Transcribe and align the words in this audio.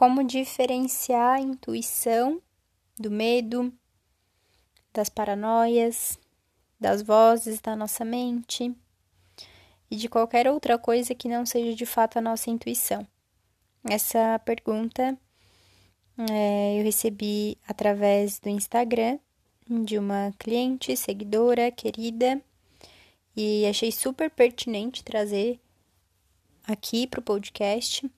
como 0.00 0.24
diferenciar 0.24 1.34
a 1.34 1.40
intuição 1.40 2.40
do 2.98 3.10
medo, 3.10 3.70
das 4.94 5.10
paranoias, 5.10 6.18
das 6.80 7.02
vozes 7.02 7.60
da 7.60 7.76
nossa 7.76 8.02
mente 8.02 8.74
e 9.90 9.96
de 9.96 10.08
qualquer 10.08 10.48
outra 10.48 10.78
coisa 10.78 11.14
que 11.14 11.28
não 11.28 11.44
seja 11.44 11.76
de 11.76 11.84
fato 11.84 12.18
a 12.18 12.22
nossa 12.22 12.48
intuição. 12.48 13.06
Essa 13.84 14.38
pergunta 14.38 15.18
é, 16.30 16.80
eu 16.80 16.82
recebi 16.82 17.58
através 17.68 18.38
do 18.38 18.48
Instagram 18.48 19.18
de 19.68 19.98
uma 19.98 20.32
cliente, 20.38 20.96
seguidora, 20.96 21.70
querida, 21.70 22.40
e 23.36 23.66
achei 23.66 23.92
super 23.92 24.30
pertinente 24.30 25.04
trazer 25.04 25.60
aqui 26.66 27.06
para 27.06 27.20
o 27.20 27.22
podcast, 27.22 28.10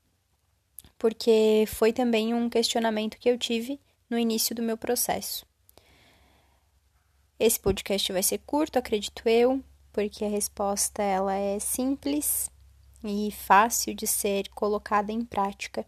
porque 1.02 1.64
foi 1.66 1.92
também 1.92 2.32
um 2.32 2.48
questionamento 2.48 3.18
que 3.18 3.28
eu 3.28 3.36
tive 3.36 3.80
no 4.08 4.16
início 4.16 4.54
do 4.54 4.62
meu 4.62 4.76
processo. 4.76 5.44
Esse 7.40 7.58
podcast 7.58 8.12
vai 8.12 8.22
ser 8.22 8.38
curto, 8.38 8.78
acredito 8.78 9.28
eu, 9.28 9.60
porque 9.92 10.24
a 10.24 10.28
resposta 10.28 11.02
ela 11.02 11.34
é 11.34 11.58
simples 11.58 12.48
e 13.02 13.32
fácil 13.32 13.94
de 13.94 14.06
ser 14.06 14.48
colocada 14.50 15.10
em 15.10 15.24
prática. 15.24 15.84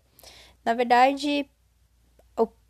Na 0.64 0.74
verdade, 0.74 1.48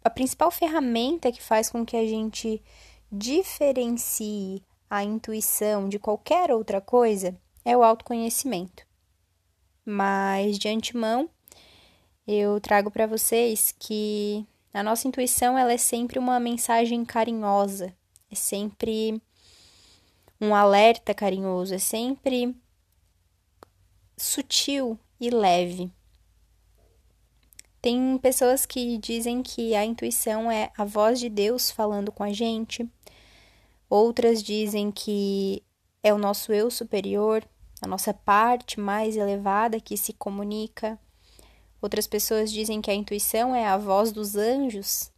a 0.05 0.11
principal 0.11 0.51
ferramenta 0.51 1.33
que 1.33 1.43
faz 1.43 1.71
com 1.71 1.83
que 1.83 1.97
a 1.97 2.07
gente 2.07 2.63
diferencie 3.11 4.63
a 4.91 5.03
intuição 5.03 5.89
de 5.89 5.99
qualquer 5.99 6.53
outra 6.53 6.79
coisa 6.79 7.35
é 7.65 7.75
o 7.75 7.83
autoconhecimento. 7.83 8.87
Mas 9.83 10.59
de 10.59 10.69
antemão, 10.69 11.31
eu 12.27 12.61
trago 12.61 12.91
para 12.91 13.07
vocês 13.07 13.75
que 13.79 14.47
a 14.73 14.83
nossa 14.83 15.07
intuição 15.07 15.59
ela 15.59 15.73
é 15.73 15.77
sempre 15.77 16.19
uma 16.19 16.41
mensagem 16.41 17.05
carinhosa, 17.05 17.95
é 18.31 18.35
sempre 18.35 19.21
um 20.41 20.55
alerta 20.55 21.15
carinhoso, 21.15 21.75
é 21.75 21.79
sempre 21.79 22.55
sutil 24.17 24.99
e 25.21 25.31
leve. 25.31 25.91
Tem 27.81 28.17
pessoas 28.19 28.65
que 28.65 28.97
dizem 28.97 29.43
que 29.43 29.75
a 29.75 29.85
intuição 29.85 30.51
é 30.51 30.73
a 30.77 30.85
voz 30.85 31.21
de 31.21 31.29
Deus 31.29 31.71
falando 31.71 32.11
com 32.11 32.23
a 32.23 32.33
gente. 32.33 32.89
Outras 33.91 34.43
dizem 34.43 34.91
que 34.91 35.63
é 36.03 36.13
o 36.13 36.19
nosso 36.19 36.53
eu 36.53 36.71
superior, 36.71 37.47
a 37.83 37.87
nossa 37.87 38.15
parte 38.15 38.81
mais 38.81 39.17
elevada 39.17 39.79
que 39.79 39.97
se 39.99 40.15
comunica. 40.15 40.99
Outras 41.85 42.07
pessoas 42.07 42.51
dizem 42.51 42.81
que 42.81 42.91
a 42.91 42.95
intuição 42.95 43.55
é 43.55 43.67
a 43.67 43.77
voz 43.77 44.11
dos 44.11 44.37
anjos 44.37 45.13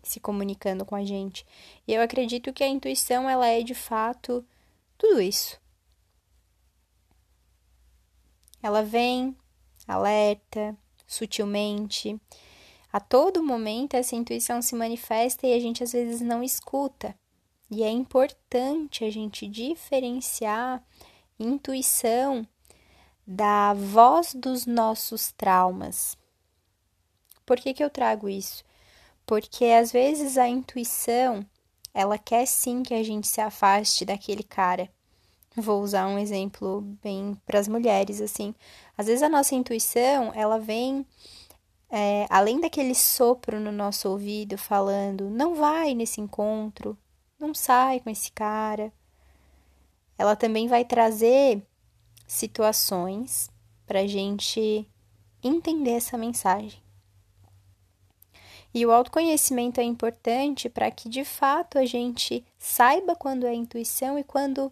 se 0.00 0.20
comunicando 0.20 0.84
com 0.84 0.94
a 0.94 1.04
gente. 1.04 1.44
E 1.88 1.92
eu 1.92 2.00
acredito 2.00 2.52
que 2.52 2.62
a 2.62 2.68
intuição 2.68 3.28
ela 3.28 3.48
é 3.48 3.64
de 3.64 3.74
fato 3.74 4.46
tudo 4.96 5.20
isso. 5.20 5.60
Ela 8.62 8.84
vem, 8.84 9.36
alerta, 9.88 10.78
sutilmente. 11.04 12.16
A 12.92 13.00
todo 13.00 13.42
momento 13.42 13.94
essa 13.94 14.14
intuição 14.14 14.62
se 14.62 14.76
manifesta 14.76 15.48
e 15.48 15.52
a 15.52 15.58
gente 15.58 15.82
às 15.82 15.90
vezes 15.90 16.20
não 16.20 16.44
escuta. 16.44 17.12
E 17.68 17.82
é 17.82 17.90
importante 17.90 19.04
a 19.04 19.10
gente 19.10 19.48
diferenciar 19.48 20.80
intuição 21.40 22.46
da 23.30 23.74
voz 23.74 24.32
dos 24.32 24.64
nossos 24.64 25.32
traumas. 25.32 26.16
Por 27.44 27.58
que, 27.58 27.74
que 27.74 27.84
eu 27.84 27.90
trago 27.90 28.26
isso? 28.26 28.64
Porque 29.26 29.66
às 29.66 29.92
vezes 29.92 30.38
a 30.38 30.48
intuição 30.48 31.44
ela 31.92 32.16
quer 32.16 32.46
sim 32.46 32.82
que 32.82 32.94
a 32.94 33.02
gente 33.02 33.28
se 33.28 33.38
afaste 33.38 34.06
daquele 34.06 34.42
cara. 34.42 34.88
Vou 35.54 35.82
usar 35.82 36.06
um 36.06 36.18
exemplo 36.18 36.80
bem 37.02 37.36
para 37.44 37.58
as 37.58 37.68
mulheres, 37.68 38.22
assim. 38.22 38.54
Às 38.96 39.06
vezes 39.06 39.22
a 39.22 39.28
nossa 39.28 39.54
intuição, 39.54 40.32
ela 40.34 40.58
vem 40.58 41.04
é, 41.90 42.26
além 42.30 42.58
daquele 42.58 42.94
sopro 42.94 43.60
no 43.60 43.72
nosso 43.72 44.08
ouvido 44.08 44.56
falando, 44.56 45.28
não 45.28 45.54
vai 45.54 45.92
nesse 45.92 46.18
encontro, 46.18 46.96
não 47.38 47.52
sai 47.52 48.00
com 48.00 48.08
esse 48.08 48.32
cara. 48.32 48.90
Ela 50.16 50.34
também 50.34 50.66
vai 50.66 50.82
trazer 50.82 51.62
situações 52.28 53.50
para 53.86 54.00
a 54.00 54.06
gente 54.06 54.86
entender 55.42 55.92
essa 55.92 56.18
mensagem. 56.18 56.80
E 58.72 58.84
o 58.84 58.92
autoconhecimento 58.92 59.80
é 59.80 59.82
importante 59.82 60.68
para 60.68 60.90
que 60.90 61.08
de 61.08 61.24
fato 61.24 61.78
a 61.78 61.86
gente 61.86 62.44
saiba 62.58 63.16
quando 63.16 63.46
é 63.46 63.54
intuição 63.54 64.18
e 64.18 64.22
quando 64.22 64.70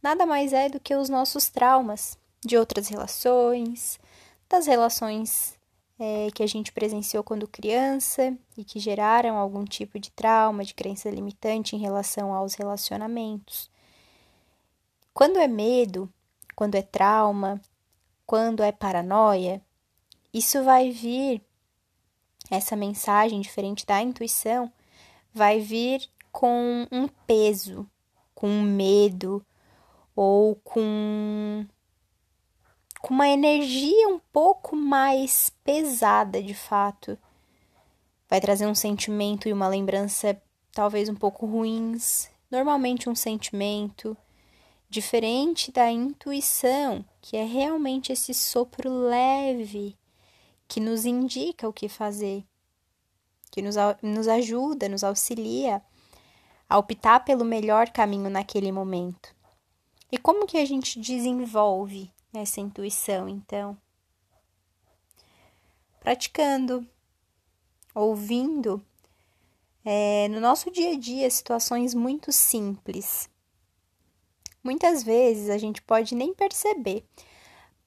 nada 0.00 0.24
mais 0.24 0.52
é 0.52 0.68
do 0.68 0.78
que 0.78 0.94
os 0.94 1.08
nossos 1.08 1.48
traumas 1.48 2.16
de 2.44 2.56
outras 2.56 2.88
relações, 2.88 3.98
das 4.48 4.66
relações 4.66 5.58
é, 5.98 6.28
que 6.32 6.42
a 6.42 6.46
gente 6.46 6.72
presenciou 6.72 7.24
quando 7.24 7.48
criança 7.48 8.36
e 8.56 8.64
que 8.64 8.78
geraram 8.78 9.36
algum 9.36 9.64
tipo 9.64 9.98
de 9.98 10.10
trauma, 10.12 10.64
de 10.64 10.74
crença 10.74 11.10
limitante 11.10 11.74
em 11.74 11.80
relação 11.80 12.32
aos 12.32 12.54
relacionamentos. 12.54 13.68
Quando 15.12 15.38
é 15.38 15.48
medo, 15.48 16.12
quando 16.54 16.74
é 16.74 16.82
trauma, 16.82 17.60
quando 18.26 18.62
é 18.62 18.72
paranoia, 18.72 19.62
isso 20.32 20.62
vai 20.64 20.90
vir 20.90 21.42
essa 22.50 22.76
mensagem, 22.76 23.40
diferente 23.40 23.86
da 23.86 24.00
intuição, 24.02 24.72
vai 25.32 25.60
vir 25.60 26.08
com 26.32 26.86
um 26.90 27.08
peso, 27.26 27.88
com 28.34 28.48
medo 28.60 29.44
ou 30.14 30.56
com, 30.56 31.66
com 33.00 33.14
uma 33.14 33.28
energia 33.28 34.08
um 34.08 34.18
pouco 34.32 34.76
mais 34.76 35.50
pesada 35.62 36.42
de 36.42 36.54
fato. 36.54 37.18
Vai 38.28 38.40
trazer 38.40 38.66
um 38.66 38.74
sentimento 38.74 39.48
e 39.48 39.52
uma 39.52 39.68
lembrança 39.68 40.40
talvez 40.72 41.08
um 41.08 41.14
pouco 41.14 41.46
ruins, 41.46 42.28
normalmente 42.50 43.08
um 43.08 43.14
sentimento 43.14 44.16
diferente 44.94 45.72
da 45.72 45.90
intuição, 45.90 47.04
que 47.20 47.36
é 47.36 47.44
realmente 47.44 48.12
esse 48.12 48.32
sopro 48.32 48.88
leve 48.88 49.98
que 50.68 50.78
nos 50.78 51.04
indica 51.04 51.68
o 51.68 51.72
que 51.72 51.88
fazer, 51.88 52.44
que 53.50 53.60
nos, 53.60 53.74
nos 54.00 54.28
ajuda, 54.28 54.88
nos 54.88 55.02
auxilia 55.02 55.82
a 56.68 56.78
optar 56.78 57.24
pelo 57.24 57.44
melhor 57.44 57.90
caminho 57.90 58.30
naquele 58.30 58.70
momento. 58.70 59.34
E 60.12 60.16
como 60.16 60.46
que 60.46 60.58
a 60.58 60.64
gente 60.64 61.00
desenvolve 61.00 62.12
essa 62.32 62.60
intuição, 62.60 63.28
então? 63.28 63.76
Praticando, 65.98 66.86
ouvindo, 67.92 68.80
é, 69.84 70.28
no 70.28 70.40
nosso 70.40 70.70
dia 70.70 70.92
a 70.92 70.98
dia, 70.98 71.28
situações 71.30 71.94
muito 71.94 72.30
simples. 72.30 73.28
Muitas 74.64 75.02
vezes 75.04 75.50
a 75.50 75.58
gente 75.58 75.82
pode 75.82 76.14
nem 76.14 76.32
perceber, 76.32 77.04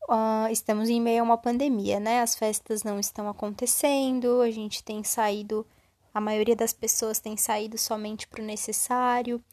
uh, 0.07 0.47
estamos 0.51 0.89
em 0.89 1.01
meio 1.01 1.21
a 1.21 1.23
uma 1.23 1.38
pandemia, 1.38 1.99
né? 1.99 2.21
As 2.21 2.35
festas 2.35 2.83
não 2.83 2.99
estão 2.99 3.27
acontecendo, 3.27 4.41
a 4.41 4.51
gente 4.51 4.83
tem 4.83 5.03
saído, 5.03 5.65
a 6.13 6.21
maioria 6.21 6.55
das 6.55 6.73
pessoas 6.73 7.19
tem 7.19 7.35
saído 7.35 7.79
somente 7.79 8.27
para 8.27 8.43
o 8.43 8.45
necessário, 8.45 9.43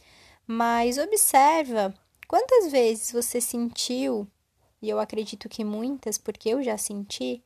mas 0.46 0.98
observa 0.98 1.94
quantas 2.28 2.70
vezes 2.70 3.10
você 3.10 3.40
sentiu, 3.40 4.28
e 4.82 4.90
eu 4.90 5.00
acredito 5.00 5.48
que 5.48 5.64
muitas, 5.64 6.18
porque 6.18 6.50
eu 6.50 6.62
já 6.62 6.76
senti, 6.76 7.42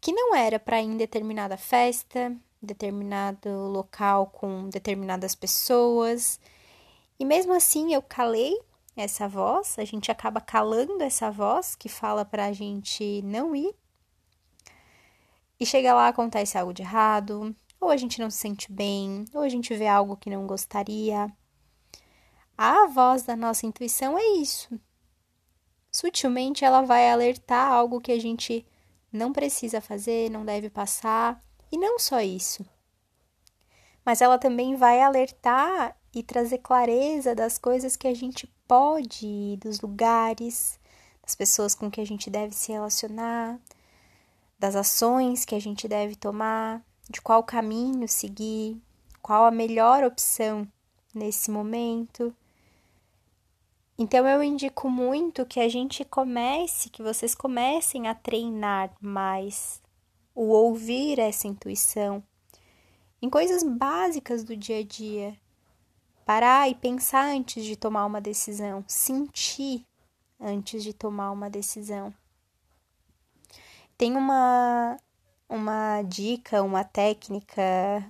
que 0.00 0.10
não 0.10 0.34
era 0.34 0.58
para 0.58 0.80
ir 0.80 0.86
em 0.86 0.96
determinada 0.96 1.58
festa, 1.58 2.34
determinado 2.62 3.50
local 3.68 4.28
com 4.28 4.70
determinadas 4.70 5.34
pessoas. 5.34 6.40
E 7.18 7.26
mesmo 7.26 7.52
assim 7.52 7.92
eu 7.92 8.00
calei 8.00 8.58
essa 8.96 9.28
voz, 9.28 9.78
a 9.78 9.84
gente 9.84 10.10
acaba 10.10 10.40
calando 10.40 11.02
essa 11.02 11.30
voz 11.30 11.74
que 11.74 11.88
fala 11.88 12.24
para 12.24 12.46
a 12.46 12.52
gente 12.52 13.22
não 13.22 13.56
ir. 13.56 13.74
E 15.58 15.64
chega 15.64 15.94
lá, 15.94 16.08
acontece 16.08 16.58
algo 16.58 16.72
de 16.72 16.82
errado, 16.82 17.54
ou 17.80 17.88
a 17.88 17.96
gente 17.96 18.20
não 18.20 18.30
se 18.30 18.38
sente 18.38 18.70
bem, 18.70 19.24
ou 19.34 19.40
a 19.42 19.48
gente 19.48 19.74
vê 19.74 19.86
algo 19.86 20.16
que 20.16 20.30
não 20.30 20.46
gostaria. 20.46 21.32
A 22.56 22.86
voz 22.86 23.22
da 23.22 23.34
nossa 23.34 23.66
intuição 23.66 24.18
é 24.18 24.24
isso. 24.36 24.78
Sutilmente 25.90 26.64
ela 26.64 26.82
vai 26.82 27.10
alertar 27.10 27.70
algo 27.70 28.00
que 28.00 28.12
a 28.12 28.20
gente 28.20 28.66
não 29.12 29.32
precisa 29.32 29.80
fazer, 29.80 30.30
não 30.30 30.44
deve 30.44 30.70
passar, 30.70 31.42
e 31.70 31.78
não 31.78 31.98
só 31.98 32.20
isso. 32.20 32.64
Mas 34.04 34.20
ela 34.20 34.38
também 34.38 34.74
vai 34.74 35.00
alertar 35.00 35.96
e 36.14 36.22
trazer 36.22 36.58
clareza 36.58 37.34
das 37.34 37.58
coisas 37.58 37.96
que 37.96 38.08
a 38.08 38.14
gente 38.14 38.46
pode 38.72 39.26
ir, 39.26 39.58
dos 39.58 39.82
lugares, 39.82 40.80
das 41.20 41.34
pessoas 41.34 41.74
com 41.74 41.90
que 41.90 42.00
a 42.00 42.06
gente 42.06 42.30
deve 42.30 42.54
se 42.54 42.72
relacionar, 42.72 43.60
das 44.58 44.74
ações 44.74 45.44
que 45.44 45.54
a 45.54 45.60
gente 45.60 45.86
deve 45.86 46.16
tomar, 46.16 46.82
de 47.10 47.20
qual 47.20 47.44
caminho 47.44 48.08
seguir, 48.08 48.80
qual 49.20 49.44
a 49.44 49.50
melhor 49.50 50.02
opção 50.02 50.66
nesse 51.14 51.50
momento. 51.50 52.34
Então 53.98 54.26
eu 54.26 54.42
indico 54.42 54.88
muito 54.88 55.44
que 55.44 55.60
a 55.60 55.68
gente 55.68 56.02
comece, 56.02 56.88
que 56.88 57.02
vocês 57.02 57.34
comecem 57.34 58.08
a 58.08 58.14
treinar 58.14 58.90
mais 59.02 59.82
o 60.34 60.44
ouvir 60.44 61.18
essa 61.18 61.46
intuição 61.46 62.24
em 63.20 63.28
coisas 63.28 63.62
básicas 63.62 64.42
do 64.42 64.56
dia 64.56 64.78
a 64.78 64.82
dia. 64.82 65.41
Parar 66.24 66.68
e 66.70 66.74
pensar 66.74 67.26
antes 67.26 67.64
de 67.64 67.76
tomar 67.76 68.06
uma 68.06 68.20
decisão, 68.20 68.84
sentir 68.86 69.84
antes 70.40 70.82
de 70.82 70.92
tomar 70.92 71.30
uma 71.30 71.50
decisão. 71.50 72.12
Tem 73.96 74.16
uma 74.16 74.96
uma 75.48 76.00
dica, 76.02 76.62
uma 76.62 76.82
técnica, 76.82 77.62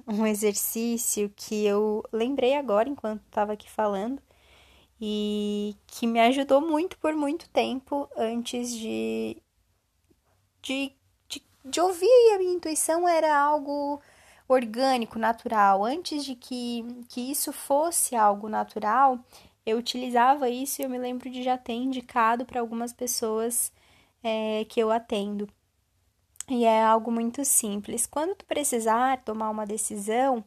um 0.07 0.25
exercício 0.29 1.33
que 1.35 1.67
eu 1.67 2.05
lembrei 2.13 2.55
agora 2.55 2.89
enquanto 2.89 3.21
estava 3.23 3.53
aqui 3.53 3.69
falando 3.69 4.23
e 5.01 5.75
que 5.89 6.07
me 6.07 6.21
ajudou 6.21 6.61
muito 6.61 6.97
por 6.99 7.13
muito 7.15 7.49
tempo 7.51 8.09
antes 8.17 8.71
de, 8.71 9.37
de, 10.63 10.93
de, 11.29 11.43
de 11.65 11.81
ouvir 11.81 12.33
a 12.33 12.39
minha 12.39 12.55
intuição 12.55 13.09
era 13.09 13.37
algo 13.37 14.01
orgânico, 14.49 15.19
natural. 15.19 15.85
Antes 15.85 16.25
de 16.25 16.35
que, 16.35 16.85
que 17.09 17.31
isso 17.31 17.53
fosse 17.53 18.15
algo 18.17 18.49
natural, 18.49 19.19
eu 19.65 19.79
utilizava 19.79 20.49
isso 20.51 20.81
e 20.81 20.85
eu 20.85 20.91
me 20.91 20.99
lembro 20.99 21.31
de 21.31 21.43
já 21.43 21.57
ter 21.57 21.75
indicado 21.75 22.45
para 22.45 22.61
algumas 22.61 22.93
pessoas 22.93 23.73
é, 24.23 24.65
que 24.69 24.81
eu 24.81 24.91
atendo. 24.91 25.49
E 26.49 26.65
é 26.65 26.83
algo 26.83 27.11
muito 27.11 27.45
simples. 27.45 28.07
Quando 28.07 28.35
tu 28.35 28.45
precisar 28.45 29.23
tomar 29.23 29.51
uma 29.51 29.65
decisão, 29.65 30.45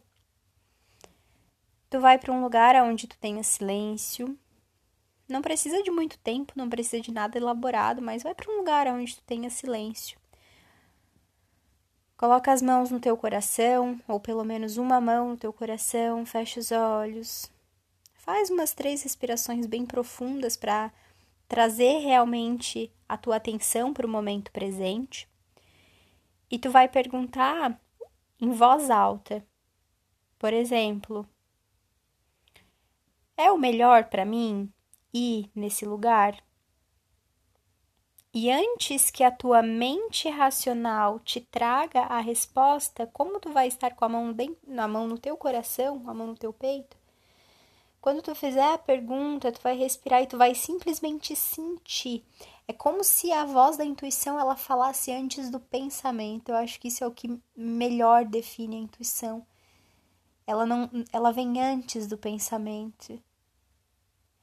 tu 1.90 2.00
vai 2.00 2.18
para 2.18 2.34
um 2.34 2.42
lugar 2.42 2.76
onde 2.84 3.08
tu 3.08 3.18
tenha 3.18 3.44
silêncio. 3.44 4.38
Não 5.28 5.42
precisa 5.42 5.82
de 5.82 5.90
muito 5.90 6.20
tempo, 6.20 6.54
não 6.56 6.70
precisa 6.70 7.02
de 7.02 7.12
nada 7.12 7.38
elaborado, 7.38 8.02
mas 8.02 8.22
vai 8.22 8.36
para 8.36 8.52
um 8.52 8.58
lugar 8.58 8.88
onde 8.88 9.16
tu 9.16 9.24
tenha 9.24 9.50
silêncio. 9.50 10.20
Coloca 12.18 12.52
as 12.54 12.62
mãos 12.62 12.90
no 12.90 13.00
teu 13.00 13.18
coração, 13.18 14.00
ou 14.08 14.22
pelo 14.22 14.46
menos 14.46 14.78
uma 14.78 15.02
mão 15.02 15.32
no 15.32 15.38
teu 15.38 15.52
coração, 15.52 16.26
fecha 16.26 16.62
os 16.62 16.72
olhos. 16.72 17.52
Faz 18.14 18.50
umas 18.50 18.74
três 18.74 19.04
respirações 19.04 19.66
bem 19.66 19.86
profundas 19.86 20.56
para 20.56 20.94
trazer 21.46 22.00
realmente 22.00 22.90
a 23.08 23.18
tua 23.18 23.36
atenção 23.36 23.94
para 23.94 24.08
o 24.08 24.10
momento 24.10 24.50
presente. 24.52 25.28
E 26.50 26.58
tu 26.58 26.72
vai 26.72 26.88
perguntar 26.88 27.78
em 28.40 28.50
voz 28.52 28.90
alta. 28.90 29.46
Por 30.40 30.54
exemplo, 30.54 31.28
é 33.36 33.52
o 33.52 33.58
melhor 33.58 34.06
para 34.06 34.24
mim 34.24 34.72
ir 35.14 35.52
nesse 35.54 35.86
lugar? 35.86 36.45
E 38.38 38.52
antes 38.52 39.10
que 39.10 39.24
a 39.24 39.32
tua 39.32 39.62
mente 39.62 40.28
racional 40.30 41.22
te 41.22 41.40
traga 41.40 42.02
a 42.02 42.20
resposta, 42.20 43.08
como 43.08 43.40
tu 43.40 43.50
vai 43.50 43.70
estar 43.70 43.96
com 43.96 44.04
a 44.04 44.10
mão 44.10 44.36
na 44.68 44.90
mão 44.90 45.08
no 45.08 45.18
teu 45.18 45.38
coração, 45.38 46.04
a 46.06 46.14
mão 46.14 46.28
no 46.28 46.36
teu 46.36 46.52
peito? 46.52 46.98
Quando 48.02 48.22
tu 48.22 48.36
fizer 48.36 48.74
a 48.74 48.78
pergunta, 48.78 49.54
tu 49.54 49.62
vai 49.62 49.78
respirar 49.78 50.22
e 50.22 50.28
tu 50.28 50.38
vai 50.38 50.54
simplesmente 50.54 51.34
sentir. 51.34 52.26
É 52.68 52.74
como 52.74 53.06
se 53.06 53.32
a 53.32 53.46
voz 53.46 53.78
da 53.78 53.86
intuição 53.86 54.38
ela 54.38 54.58
falasse 54.58 55.14
antes 55.14 55.50
do 55.50 55.62
pensamento. 55.62 56.50
Eu 56.50 56.58
acho 56.58 56.78
que 56.78 56.90
isso 56.90 57.06
é 57.06 57.08
o 57.08 57.12
que 57.12 57.40
melhor 57.56 58.26
define 58.26 58.76
a 58.76 58.80
intuição. 58.80 59.48
Ela 60.46 60.66
não, 60.66 60.90
ela 61.14 61.32
vem 61.32 61.62
antes 61.62 62.06
do 62.06 62.18
pensamento. 62.18 63.18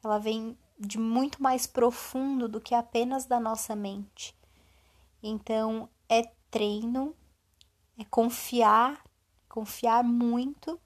Ela 0.02 0.18
vem 0.18 0.56
de 0.86 0.98
muito 0.98 1.42
mais 1.42 1.66
profundo 1.66 2.48
do 2.48 2.60
que 2.60 2.74
apenas 2.74 3.24
da 3.24 3.38
nossa 3.38 3.74
mente. 3.76 4.36
Então, 5.22 5.88
é 6.08 6.22
treino, 6.50 7.14
é 7.96 8.04
confiar, 8.04 9.02
confiar 9.48 10.02
muito 10.02 10.80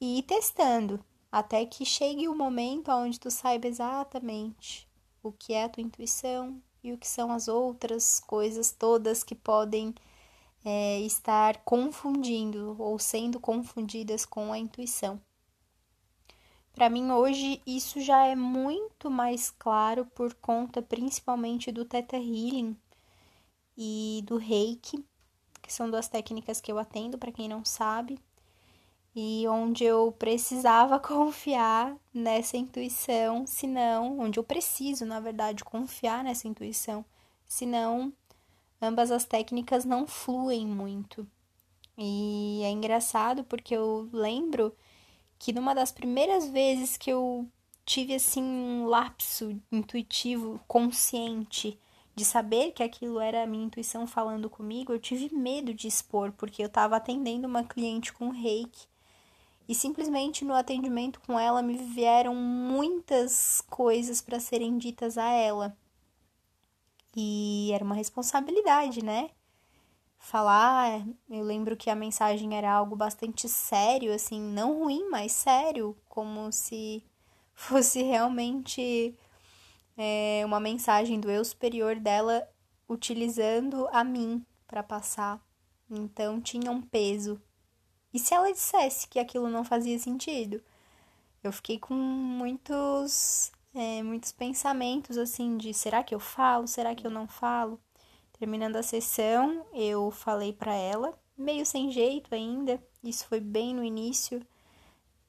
e 0.00 0.18
ir 0.18 0.22
testando 0.22 1.04
até 1.30 1.66
que 1.66 1.84
chegue 1.84 2.28
o 2.28 2.34
momento 2.34 2.90
onde 2.90 3.18
tu 3.18 3.30
saiba 3.30 3.66
exatamente 3.66 4.88
o 5.22 5.30
que 5.30 5.52
é 5.52 5.64
a 5.64 5.68
tua 5.68 5.82
intuição 5.82 6.60
e 6.82 6.92
o 6.92 6.98
que 6.98 7.06
são 7.06 7.30
as 7.30 7.48
outras 7.48 8.20
coisas 8.20 8.70
todas 8.70 9.22
que 9.22 9.34
podem 9.34 9.94
é, 10.64 11.00
estar 11.00 11.58
confundindo 11.58 12.76
ou 12.78 12.98
sendo 12.98 13.38
confundidas 13.38 14.24
com 14.24 14.52
a 14.52 14.58
intuição. 14.58 15.20
Para 16.72 16.88
mim, 16.88 17.10
hoje, 17.10 17.60
isso 17.66 18.00
já 18.00 18.24
é 18.26 18.34
muito 18.34 19.10
mais 19.10 19.50
claro 19.50 20.06
por 20.06 20.32
conta 20.34 20.80
principalmente 20.80 21.70
do 21.70 21.84
Theta 21.84 22.16
Healing 22.16 22.76
e 23.76 24.22
do 24.24 24.36
Reiki, 24.36 25.04
que 25.60 25.72
são 25.72 25.90
duas 25.90 26.08
técnicas 26.08 26.60
que 26.60 26.70
eu 26.70 26.78
atendo, 26.78 27.18
para 27.18 27.32
quem 27.32 27.48
não 27.48 27.64
sabe, 27.64 28.18
e 29.14 29.46
onde 29.48 29.84
eu 29.84 30.12
precisava 30.12 30.98
confiar 31.00 31.96
nessa 32.14 32.56
intuição, 32.56 33.46
senão, 33.46 34.18
onde 34.20 34.38
eu 34.38 34.44
preciso, 34.44 35.04
na 35.04 35.20
verdade, 35.20 35.64
confiar 35.64 36.24
nessa 36.24 36.48
intuição, 36.48 37.04
senão 37.46 38.12
ambas 38.80 39.10
as 39.10 39.24
técnicas 39.24 39.84
não 39.84 40.06
fluem 40.06 40.66
muito. 40.66 41.26
E 41.98 42.62
é 42.64 42.70
engraçado 42.70 43.44
porque 43.44 43.74
eu 43.76 44.08
lembro 44.12 44.74
que 45.40 45.54
numa 45.54 45.74
das 45.74 45.90
primeiras 45.90 46.46
vezes 46.50 46.98
que 46.98 47.10
eu 47.10 47.48
tive 47.86 48.14
assim 48.14 48.42
um 48.42 48.84
lapso 48.84 49.58
intuitivo 49.72 50.60
consciente 50.68 51.80
de 52.14 52.26
saber 52.26 52.72
que 52.72 52.82
aquilo 52.82 53.18
era 53.18 53.42
a 53.42 53.46
minha 53.46 53.64
intuição 53.64 54.06
falando 54.06 54.50
comigo, 54.50 54.92
eu 54.92 54.98
tive 54.98 55.34
medo 55.34 55.72
de 55.72 55.88
expor, 55.88 56.30
porque 56.32 56.62
eu 56.62 56.66
estava 56.66 56.96
atendendo 56.96 57.48
uma 57.48 57.64
cliente 57.64 58.12
com 58.12 58.28
reiki 58.28 58.86
e 59.66 59.74
simplesmente 59.74 60.44
no 60.44 60.52
atendimento 60.52 61.18
com 61.26 61.40
ela 61.40 61.62
me 61.62 61.78
vieram 61.78 62.34
muitas 62.34 63.62
coisas 63.62 64.20
para 64.20 64.38
serem 64.38 64.76
ditas 64.76 65.16
a 65.16 65.30
ela. 65.30 65.74
E 67.16 67.70
era 67.72 67.82
uma 67.82 67.94
responsabilidade, 67.94 69.02
né? 69.02 69.30
Falar. 70.20 71.04
Eu 71.28 71.42
lembro 71.42 71.76
que 71.76 71.90
a 71.90 71.96
mensagem 71.96 72.54
era 72.56 72.70
algo 72.70 72.94
bastante 72.94 73.48
sério, 73.48 74.14
assim, 74.14 74.40
não 74.40 74.78
ruim, 74.78 75.08
mas 75.10 75.32
sério, 75.32 75.96
como 76.08 76.52
se 76.52 77.02
fosse 77.54 78.02
realmente 78.02 79.16
é, 79.96 80.42
uma 80.44 80.60
mensagem 80.60 81.18
do 81.18 81.30
eu 81.30 81.44
superior 81.44 81.96
dela 81.96 82.46
utilizando 82.88 83.88
a 83.90 84.04
mim 84.04 84.44
para 84.68 84.82
passar. 84.82 85.40
Então 85.90 86.40
tinha 86.40 86.70
um 86.70 86.82
peso. 86.82 87.40
E 88.12 88.18
se 88.18 88.34
ela 88.34 88.52
dissesse 88.52 89.08
que 89.08 89.18
aquilo 89.18 89.48
não 89.48 89.64
fazia 89.64 89.98
sentido? 89.98 90.62
Eu 91.42 91.52
fiquei 91.52 91.78
com 91.78 91.94
muitos, 91.94 93.50
é, 93.74 94.02
muitos 94.02 94.32
pensamentos 94.32 95.16
assim 95.16 95.56
de 95.56 95.72
será 95.72 96.02
que 96.02 96.14
eu 96.14 96.20
falo? 96.20 96.66
Será 96.66 96.94
que 96.94 97.06
eu 97.06 97.10
não 97.10 97.26
falo? 97.26 97.80
Terminando 98.40 98.76
a 98.76 98.82
sessão, 98.82 99.66
eu 99.70 100.10
falei 100.10 100.50
para 100.50 100.72
ela, 100.72 101.12
meio 101.36 101.66
sem 101.66 101.90
jeito 101.90 102.34
ainda, 102.34 102.82
isso 103.04 103.26
foi 103.26 103.38
bem 103.38 103.74
no 103.74 103.84
início 103.84 104.40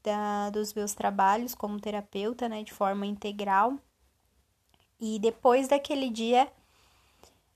da, 0.01 0.49
dos 0.49 0.73
meus 0.73 0.93
trabalhos 0.93 1.53
como 1.53 1.77
terapeuta, 1.77 2.47
né, 2.47 2.63
de 2.63 2.71
forma 2.71 3.05
integral. 3.05 3.77
E 4.97 5.19
depois 5.19 5.67
daquele 5.67 6.09
dia, 6.09 6.49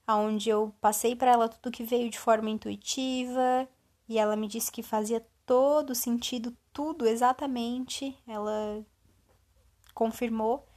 onde 0.06 0.50
eu 0.50 0.76
passei 0.82 1.16
para 1.16 1.32
ela 1.32 1.48
tudo 1.48 1.72
que 1.72 1.86
veio 1.86 2.10
de 2.10 2.20
forma 2.20 2.50
intuitiva, 2.50 3.66
e 4.10 4.20
ela 4.20 4.36
me 4.36 4.50
disse 4.50 4.70
que 4.70 4.84
fazia 4.84 5.26
todo 5.46 5.96
sentido, 5.96 6.54
tudo 6.74 7.08
exatamente, 7.08 8.14
ela 8.28 8.86
confirmou. 9.94 10.68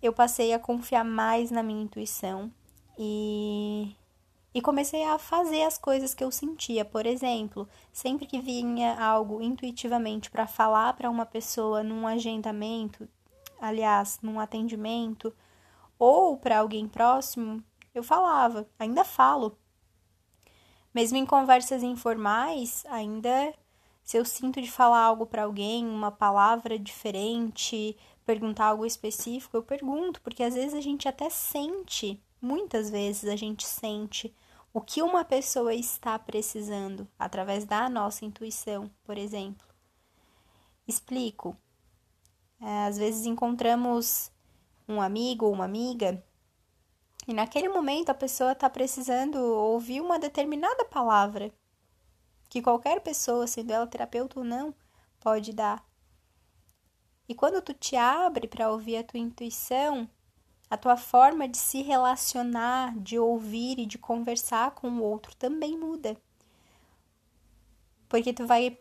Eu 0.00 0.12
passei 0.12 0.52
a 0.52 0.58
confiar 0.60 1.04
mais 1.04 1.50
na 1.50 1.64
minha 1.64 1.82
intuição 1.82 2.52
e, 2.98 3.94
e 4.52 4.60
comecei 4.60 5.04
a 5.04 5.18
fazer 5.18 5.62
as 5.62 5.78
coisas 5.78 6.14
que 6.14 6.24
eu 6.24 6.30
sentia. 6.30 6.84
Por 6.84 7.06
exemplo, 7.06 7.68
sempre 7.92 8.26
que 8.26 8.40
vinha 8.40 9.00
algo 9.00 9.40
intuitivamente 9.40 10.30
para 10.30 10.46
falar 10.46 10.94
para 10.94 11.08
uma 11.08 11.24
pessoa 11.24 11.82
num 11.82 12.06
agendamento, 12.06 13.08
aliás, 13.60 14.18
num 14.20 14.40
atendimento, 14.40 15.32
ou 15.98 16.36
para 16.36 16.58
alguém 16.58 16.88
próximo, 16.88 17.62
eu 17.94 18.02
falava, 18.02 18.68
ainda 18.78 19.04
falo. 19.04 19.56
Mesmo 20.92 21.16
em 21.18 21.26
conversas 21.26 21.82
informais, 21.82 22.84
ainda 22.86 23.54
se 24.02 24.16
eu 24.16 24.24
sinto 24.24 24.60
de 24.62 24.70
falar 24.70 25.02
algo 25.02 25.26
para 25.26 25.44
alguém, 25.44 25.86
uma 25.86 26.10
palavra 26.10 26.78
diferente, 26.78 27.94
perguntar 28.24 28.68
algo 28.68 28.86
específico, 28.86 29.56
eu 29.56 29.62
pergunto, 29.62 30.22
porque 30.22 30.42
às 30.42 30.54
vezes 30.54 30.72
a 30.72 30.80
gente 30.80 31.06
até 31.06 31.28
sente 31.28 32.18
Muitas 32.40 32.90
vezes 32.90 33.28
a 33.28 33.36
gente 33.36 33.66
sente 33.66 34.34
o 34.72 34.80
que 34.80 35.02
uma 35.02 35.24
pessoa 35.24 35.74
está 35.74 36.18
precisando 36.18 37.08
através 37.18 37.64
da 37.64 37.88
nossa 37.88 38.24
intuição, 38.24 38.90
por 39.04 39.18
exemplo. 39.18 39.66
Explico. 40.86 41.56
É, 42.60 42.86
às 42.86 42.98
vezes 42.98 43.26
encontramos 43.26 44.30
um 44.88 45.00
amigo 45.00 45.46
ou 45.46 45.52
uma 45.52 45.64
amiga 45.64 46.22
e 47.26 47.34
naquele 47.34 47.68
momento 47.68 48.08
a 48.08 48.14
pessoa 48.14 48.52
está 48.52 48.70
precisando 48.70 49.36
ouvir 49.36 50.00
uma 50.00 50.18
determinada 50.18 50.84
palavra 50.86 51.52
que 52.48 52.62
qualquer 52.62 53.00
pessoa, 53.00 53.46
sendo 53.46 53.70
ela 53.70 53.86
terapeuta 53.86 54.38
ou 54.38 54.44
não, 54.44 54.74
pode 55.20 55.52
dar. 55.52 55.86
E 57.28 57.34
quando 57.34 57.60
tu 57.60 57.74
te 57.74 57.94
abre 57.96 58.48
para 58.48 58.70
ouvir 58.70 58.96
a 58.96 59.04
tua 59.04 59.20
intuição, 59.20 60.08
a 60.70 60.76
tua 60.76 60.96
forma 60.96 61.48
de 61.48 61.56
se 61.58 61.82
relacionar, 61.82 62.96
de 62.98 63.18
ouvir 63.18 63.78
e 63.78 63.86
de 63.86 63.98
conversar 63.98 64.72
com 64.72 64.90
o 64.90 65.02
outro 65.02 65.34
também 65.36 65.78
muda. 65.78 66.16
Porque 68.08 68.32
tu 68.32 68.46
vai 68.46 68.78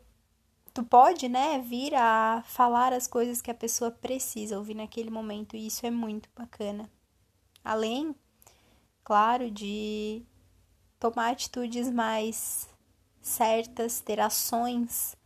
tu 0.74 0.84
pode, 0.84 1.28
né, 1.28 1.58
vir 1.60 1.96
a 1.96 2.44
falar 2.46 2.94
as 2.94 3.08
coisas 3.08 3.42
que 3.42 3.50
a 3.50 3.56
pessoa 3.56 3.90
precisa 3.90 4.60
ouvir 4.60 4.76
naquele 4.76 5.10
momento, 5.10 5.56
e 5.56 5.66
isso 5.66 5.88
é 5.88 5.90
muito 5.90 6.30
bacana. 6.36 6.88
Além, 7.64 8.16
claro, 9.04 9.50
de 9.50 10.24
tomar 11.00 11.32
atitudes 11.32 11.90
mais 11.90 12.70
certas, 13.20 14.00
ter 14.02 14.20
ações 14.20 15.18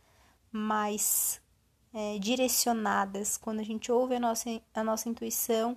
mais 0.50 1.38
é, 1.92 2.18
direcionadas. 2.18 3.36
Quando 3.36 3.60
a 3.60 3.64
gente 3.64 3.92
ouve 3.92 4.14
a 4.14 4.20
nossa, 4.20 4.48
a 4.74 4.82
nossa 4.82 5.08
intuição, 5.08 5.76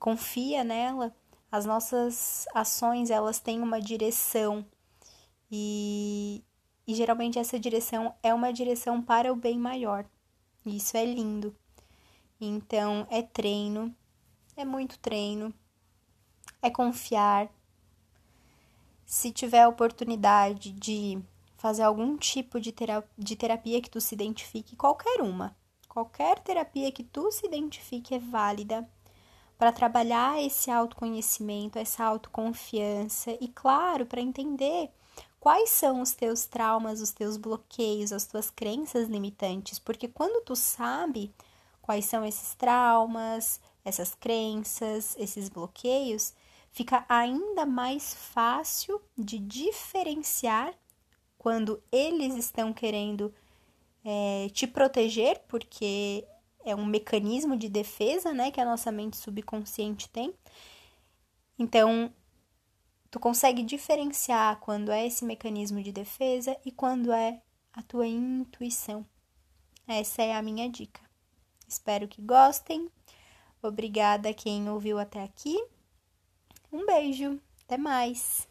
confia 0.00 0.64
nela, 0.64 1.14
as 1.52 1.66
nossas 1.66 2.48
ações 2.54 3.10
elas 3.10 3.38
têm 3.38 3.60
uma 3.60 3.80
direção 3.80 4.64
e, 5.52 6.42
e 6.86 6.94
geralmente 6.94 7.38
essa 7.38 7.60
direção 7.60 8.14
é 8.22 8.32
uma 8.32 8.52
direção 8.52 9.02
para 9.02 9.30
o 9.30 9.36
bem 9.36 9.58
maior. 9.58 10.06
E 10.64 10.76
isso 10.76 10.96
é 10.96 11.04
lindo. 11.04 11.54
Então 12.40 13.06
é 13.10 13.22
treino, 13.22 13.94
é 14.56 14.64
muito 14.64 14.98
treino, 14.98 15.52
é 16.62 16.70
confiar. 16.70 17.50
Se 19.04 19.30
tiver 19.30 19.62
a 19.62 19.68
oportunidade 19.68 20.72
de 20.72 21.20
fazer 21.58 21.82
algum 21.82 22.16
tipo 22.16 22.58
de, 22.58 22.72
terapia, 22.72 23.10
de 23.18 23.36
terapia 23.36 23.82
que 23.82 23.90
tu 23.90 24.00
se 24.00 24.14
identifique, 24.14 24.76
qualquer 24.76 25.20
uma, 25.20 25.54
qualquer 25.88 26.38
terapia 26.38 26.90
que 26.90 27.04
tu 27.04 27.30
se 27.30 27.44
identifique 27.44 28.14
é 28.14 28.18
válida 28.18 28.88
para 29.60 29.72
trabalhar 29.72 30.42
esse 30.42 30.70
autoconhecimento, 30.70 31.78
essa 31.78 32.02
autoconfiança 32.02 33.36
e, 33.42 33.46
claro, 33.46 34.06
para 34.06 34.18
entender 34.18 34.88
quais 35.38 35.68
são 35.68 36.00
os 36.00 36.12
teus 36.12 36.46
traumas, 36.46 37.02
os 37.02 37.10
teus 37.10 37.36
bloqueios, 37.36 38.10
as 38.10 38.24
tuas 38.24 38.48
crenças 38.48 39.06
limitantes, 39.06 39.78
porque 39.78 40.08
quando 40.08 40.42
tu 40.46 40.56
sabe 40.56 41.30
quais 41.82 42.06
são 42.06 42.24
esses 42.24 42.54
traumas, 42.54 43.60
essas 43.84 44.14
crenças, 44.14 45.14
esses 45.18 45.50
bloqueios, 45.50 46.32
fica 46.72 47.04
ainda 47.06 47.66
mais 47.66 48.14
fácil 48.14 48.98
de 49.14 49.38
diferenciar 49.38 50.72
quando 51.36 51.82
eles 51.92 52.34
estão 52.34 52.72
querendo 52.72 53.30
é, 54.02 54.48
te 54.54 54.66
proteger, 54.66 55.38
porque 55.48 56.24
é 56.70 56.76
um 56.76 56.86
mecanismo 56.86 57.56
de 57.56 57.68
defesa, 57.68 58.32
né, 58.32 58.50
que 58.50 58.60
a 58.60 58.64
nossa 58.64 58.90
mente 58.90 59.16
subconsciente 59.16 60.08
tem. 60.08 60.32
Então, 61.58 62.12
tu 63.10 63.20
consegue 63.20 63.62
diferenciar 63.62 64.58
quando 64.60 64.90
é 64.90 65.06
esse 65.06 65.24
mecanismo 65.24 65.82
de 65.82 65.92
defesa 65.92 66.56
e 66.64 66.72
quando 66.72 67.12
é 67.12 67.42
a 67.72 67.82
tua 67.82 68.06
intuição. 68.06 69.04
Essa 69.86 70.22
é 70.22 70.34
a 70.34 70.42
minha 70.42 70.68
dica. 70.68 71.00
Espero 71.66 72.08
que 72.08 72.22
gostem. 72.22 72.90
Obrigada 73.62 74.32
quem 74.32 74.68
ouviu 74.70 74.98
até 74.98 75.22
aqui. 75.22 75.56
Um 76.72 76.86
beijo. 76.86 77.40
Até 77.64 77.76
mais. 77.76 78.49